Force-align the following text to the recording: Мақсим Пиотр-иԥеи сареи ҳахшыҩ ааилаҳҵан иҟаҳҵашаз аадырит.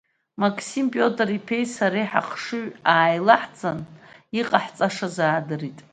Мақсим 0.41 0.85
Пиотр-иԥеи 0.93 1.65
сареи 1.73 2.07
ҳахшыҩ 2.11 2.65
ааилаҳҵан 2.91 3.79
иҟаҳҵашаз 4.39 5.15
аадырит. 5.25 5.79